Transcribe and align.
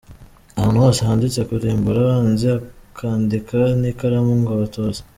Ahantu 0.57 0.77
hose 0.83 0.99
handitse 1.09 1.39
‘kurimbura 1.47 1.99
abanzi’ 2.01 2.47
akandika 2.55 3.57
n’ikaramu 3.79 4.33
ngo 4.39 4.51
‘Abatutsi’. 4.57 5.01